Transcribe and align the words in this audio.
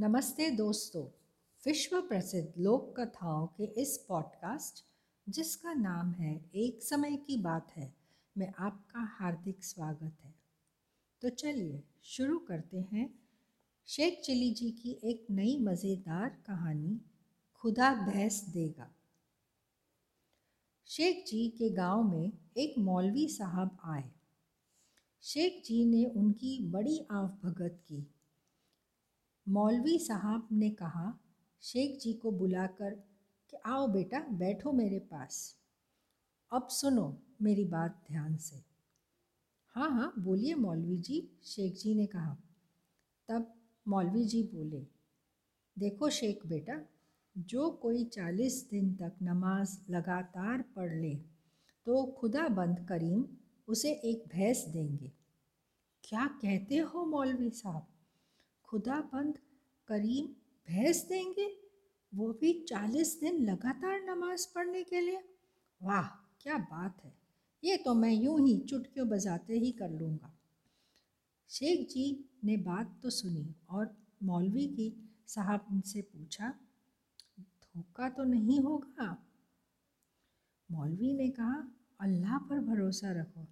नमस्ते 0.00 0.50
दोस्तों 0.50 1.04
विश्व 1.66 2.00
प्रसिद्ध 2.00 2.52
लोक 2.58 3.00
कथाओं 3.00 3.46
के 3.46 3.64
इस 3.64 4.04
पॉडकास्ट 4.08 4.84
जिसका 5.28 5.74
नाम 5.74 6.12
है 6.12 6.50
एक 6.54 6.82
समय 6.82 7.16
की 7.16 7.36
बात 7.36 7.70
है, 7.70 7.94
में 8.36 8.52
आपका 8.58 9.00
हार्दिक 9.00 9.64
स्वागत 9.64 10.16
है। 10.24 10.34
तो 11.22 11.28
चलिए, 11.28 11.82
शुरू 12.02 12.38
करते 12.38 12.76
हैं। 12.80 13.18
शेख 13.86 14.20
चिली 14.24 14.50
जी 14.50 14.70
की 14.70 15.00
एक 15.04 15.26
नई 15.30 15.58
मज़ेदार 15.58 16.28
कहानी, 16.46 17.00
खुदा 17.54 17.94
भैंस 17.94 18.44
देगा। 18.44 18.94
शेख 20.86 21.24
जी 21.26 21.48
के 21.48 21.70
गाँव 21.70 22.02
में 22.02 22.32
एक 22.56 22.78
मौलवी 22.78 23.28
साहब 23.28 23.78
आए। 23.84 24.10
शेख 25.22 25.62
जी 25.64 25.84
ने 25.84 26.04
उनकी 26.04 26.70
बड़ी 26.70 27.06
आव 27.10 27.26
भगत 27.42 27.78
की। 27.88 28.06
मौलवी 29.48 29.98
साहब 29.98 30.48
ने 30.52 30.70
कहा, 30.70 31.18
शेख 31.62 31.98
जी 32.00 32.12
को 32.12 32.30
बुलाकर 32.30 32.90
कि 33.50 33.56
आओ 33.66 33.86
बेटा, 33.88 34.18
बैठो 34.20 34.72
मेरे 34.72 34.98
पास। 34.98 35.56
अब 36.52 36.68
सुनो 36.68 37.06
मेरी 37.42 37.64
बात 37.64 38.04
ध्यान 38.08 38.36
से। 38.36 38.56
हाँ 39.74 39.90
हाँ 39.90 40.12
बोलिए 40.18 40.54
मौलवी 40.54 40.98
जी, 40.98 41.28
शेख 41.44 41.76
जी 41.76 41.94
ने 41.94 42.06
कहा। 42.06 42.36
तब 43.28 43.54
मौलवी 43.86 44.24
जी 44.24 44.42
बोले, 44.42 44.86
देखो 45.76 46.10
शेख 46.10 46.46
बेटा, 46.46 46.80
जो 47.36 47.70
कोई 47.70 48.04
चालीस 48.04 48.68
दिन 48.70 48.94
तक 48.94 49.12
नमाज़ 49.22 49.78
लगातार 49.90 50.64
पढ़ 50.76 50.94
ले 50.94 51.14
तो 51.86 52.04
खुदा 52.18 52.48
बंद 52.48 52.86
करीम 52.88 53.24
उसे 53.68 53.92
एक 53.92 54.24
भैंस 54.28 54.64
देंगे। 54.68 55.12
क्या 56.04 56.26
कहते 56.42 56.76
हो 56.76 57.04
मौलवी 57.06 57.50
साहब? 57.50 57.86
खुदाबंद 58.68 59.38
करीम 59.88 60.26
भैंस 60.68 61.04
देंगे। 61.08 61.46
वो 62.12 62.32
भी 62.32 62.52
चालीस 62.68 63.18
दिन 63.20 63.44
लगातार 63.44 64.00
नमाज़ 64.04 64.46
पढ़ने 64.54 64.82
के 64.84 65.00
लिए। 65.00 65.22
वाह, 65.80 66.06
क्या 66.42 66.58
बात 66.58 67.04
है। 67.04 67.12
ये 67.62 67.76
तो 67.76 67.94
मैं 67.94 68.12
यूँ 68.12 68.38
ही 68.40 68.58
चुटकियों 68.60 69.08
बजाते 69.08 69.58
ही 69.58 69.70
कर 69.72 69.90
लूँगा। 69.90 70.34
शेख 71.50 71.86
जी 71.88 72.04
ने 72.44 72.56
बात 72.56 72.98
तो 73.02 73.10
सुनी 73.10 73.54
और 73.70 73.94
मौलवी 74.22 74.66
की 74.66 74.92
साहब 75.26 75.82
से 75.86 76.02
पूछा, 76.02 76.48
धोखा 77.38 78.08
तो 78.08 78.24
नहीं 78.24 78.58
होगा 78.60 79.16
मौलवी 80.70 81.12
ने 81.12 81.28
कहा, 81.30 81.56
अल्लाह 82.00 82.38
पर 82.38 82.60
भरोसा 82.60 83.10
रखो। 83.12 83.46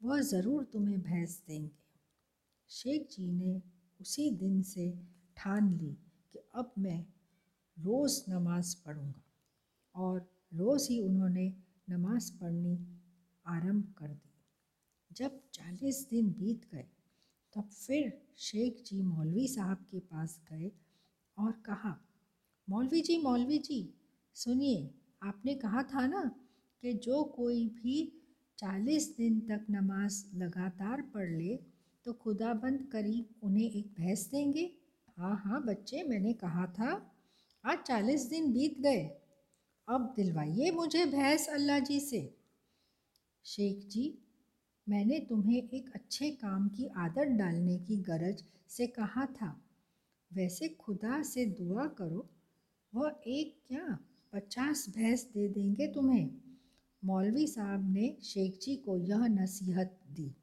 वह 0.00 0.20
ज़रूर 0.22 0.64
तुम्हें 0.64 1.00
भैंस 1.00 1.42
देंगे। 1.48 1.70
शेख 2.70 3.08
जी 3.10 3.32
ने 3.32 3.62
उसी 4.00 4.30
दिन 4.30 4.62
से 4.62 4.98
ठान 5.36 5.78
ली 5.78 5.96
कि 6.32 6.38
अब 6.54 6.72
मैं 6.78 7.06
रोज़ 7.78 8.30
नमाज़ 8.30 8.76
पढ़ूँगा। 8.86 9.22
और 9.94 10.30
रोज़ 10.54 10.88
ही 10.88 11.00
उन्होंने 11.00 11.54
नमाज़ 11.90 12.38
पढ़नी 12.38 12.86
आरंभ 13.46 13.94
कर 13.98 14.08
दी। 14.08 14.30
जब 15.12 15.40
चालीस 15.52 16.08
दिन 16.10 16.30
बीत 16.30 16.68
गए, 16.72 16.86
तब 17.56 17.68
फिर 17.68 18.22
शेख 18.36 18.82
जी 18.86 19.02
मौलवी 19.02 19.48
साहब 19.48 19.86
के 19.90 20.00
पास 20.00 20.40
गए 20.52 20.72
और 21.38 21.52
कहा, 21.52 22.00
मौलवी 22.68 23.00
जी 23.00 23.22
मौलवी 23.22 23.58
जी, 23.58 23.94
सुनिए, 24.34 24.94
आपने 25.22 25.54
कहा 25.54 25.82
था 25.82 26.06
ना 26.06 26.24
कि 26.82 26.94
जो 26.94 27.24
कोई 27.24 27.68
भी 27.68 28.22
चालीस 28.58 29.16
दिन 29.16 29.40
तक 29.40 29.66
नमाज़ 29.70 30.36
लगातार 30.36 31.02
पढ़ 31.02 31.30
ले 31.30 31.79
तो 32.04 32.12
खुदाबंद 32.12 32.88
करीब 32.92 33.28
उन्हें 33.42 33.70
एक 33.70 33.86
भैंस 33.98 34.28
देंगे। 34.30 34.70
हाँ 35.18 35.42
हाँ 35.44 35.64
बच्चे, 35.64 36.02
मैंने 36.02 36.32
कहा 36.32 36.66
था, 36.66 37.12
आज 37.64 37.78
चालीस 37.78 38.22
दिन 38.22 38.52
बीत 38.52 38.78
गए। 38.80 39.02
अब 39.88 40.12
दिलवाइए 40.16 40.70
मुझे 40.70 41.04
भैंस 41.06 41.48
अल्लाह 41.48 41.78
जी 41.78 42.00
से। 42.00 42.20
शेख 43.44 43.86
जी, 43.88 44.18
मैंने 44.88 45.18
तुम्हें 45.20 45.62
एक 45.62 45.90
अच्छे 45.94 46.30
काम 46.30 46.68
की 46.68 46.86
आदत 46.96 47.36
डालने 47.38 47.78
की 47.78 47.96
गरज 47.96 48.44
से 48.68 48.86
कहा 48.86 49.26
था। 49.26 49.60
वैसे 50.32 50.68
खुदा 50.68 51.22
से 51.22 51.44
दुआ 51.46 51.86
करो, 51.86 52.28
वह 52.94 53.20
एक 53.26 53.56
क्या 53.68 53.98
पचास 54.32 54.86
भैंस 54.88 55.24
दे 55.34 55.48
देंगे 55.48 55.86
तुम्हें। 55.86 56.30
मौलवी 57.04 57.46
साहब 57.46 57.92
ने 57.92 58.16
शेख 58.22 58.58
जी 58.62 58.76
को 58.76 58.96
यह 58.98 59.26
नसीहत 59.26 59.98
दी। 60.10 60.34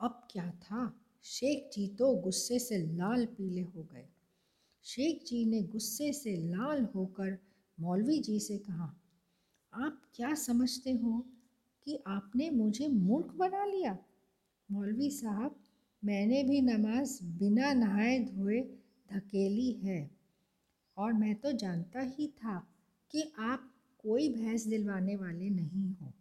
अब 0.00 0.26
क्या 0.30 0.50
था? 0.50 1.00
शेख 1.24 1.70
जी 1.74 1.88
तो 1.88 2.14
गुस्से 2.16 2.58
से 2.58 2.78
लाल 2.78 3.26
पीले 3.26 3.60
हो 3.60 3.82
गए। 3.92 4.08
शेख 4.84 5.24
जी 5.26 5.44
ने 5.44 5.62
गुस्से 5.62 6.12
से 6.12 6.36
लाल 6.36 6.84
होकर 6.84 7.38
मौलवी 7.80 8.18
जी 8.18 8.40
से 8.40 8.58
कहा, 8.58 8.96
आप 9.72 10.02
क्या 10.14 10.34
समझते 10.34 10.92
हो 10.92 11.26
कि 11.84 12.02
आपने 12.06 12.50
मुझे 12.50 12.88
मूर्ख 12.88 13.34
बना 13.34 13.64
लिया? 13.64 13.98
मौलवी 14.70 15.10
साहब, 15.10 15.56
मैंने 16.04 16.42
भी 16.42 16.60
नमाज़ 16.60 17.24
बिना 17.24 17.72
नहाए 17.72 18.18
धोए 18.18 18.60
धकेली 19.12 19.72
है। 19.72 20.10
और 20.96 21.12
मैं 21.12 21.34
तो 21.34 21.52
जानता 21.52 22.00
ही 22.00 22.26
था 22.26 22.58
कि 23.10 23.32
आप 23.38 23.72
कोई 23.98 24.28
भैंस 24.28 24.66
दिलवाने 24.66 25.16
वाले 25.16 25.50
नहीं 25.50 25.94
हो। 25.94 26.12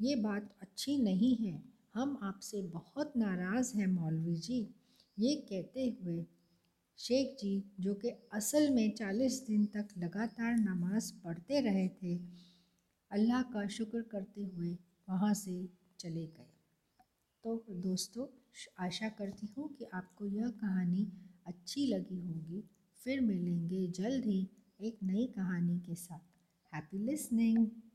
ये 0.00 0.16
बात 0.16 0.56
अच्छी 0.62 0.98
नहीं 0.98 1.36
है। 1.36 1.75
हम 1.96 2.18
आपसे 2.22 2.62
बहुत 2.62 3.12
नाराज़ 3.16 3.78
हैं, 3.78 3.86
मौलवी 3.86 4.36
जी। 4.36 4.74
ये 5.18 5.34
कहते 5.34 5.98
हुए 6.02 6.26
शेख 6.98 7.36
जी, 7.40 7.64
जो 7.80 7.94
कि 7.94 8.08
असल 8.32 8.70
में 8.70 8.90
चालीस 8.94 9.44
दिन 9.46 9.66
तक 9.66 9.88
लगातार 9.98 10.56
नमाज़ 10.56 11.12
पढ़ते 11.24 11.60
रहे 11.60 11.88
थे, 11.88 12.16
अल्लाह 13.10 13.42
का 13.42 13.68
शुक्र 13.68 14.02
करते 14.02 14.44
हुए 14.44 14.78
वहाँ 15.10 15.34
से 15.34 15.68
चले 16.00 16.26
गए। 16.26 16.48
तो 17.44 17.64
दोस्तों, 17.70 18.26
आशा 18.84 19.08
करती 19.08 19.54
हूँ 19.56 19.68
कि 19.68 19.84
आपको 19.84 20.26
यह 20.26 20.48
कहानी 20.48 21.12
अच्छी 21.46 21.86
लगी 21.86 22.20
होगी। 22.20 22.64
फिर 23.04 23.20
मिलेंगे 23.20 23.86
जल्द 23.88 24.24
ही 24.24 24.48
एक 24.80 24.98
नई 25.02 25.26
कहानी 25.26 25.78
के 25.78 25.94
साथ। 25.94 26.20
Happy 26.74 27.06
listening! 27.06 27.85